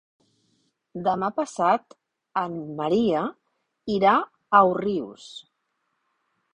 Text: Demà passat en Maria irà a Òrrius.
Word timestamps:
Demà 1.07 1.29
passat 1.39 1.93
en 2.43 2.57
Maria 2.81 3.23
irà 3.99 4.15
a 4.63 4.67
Òrrius. 4.73 5.33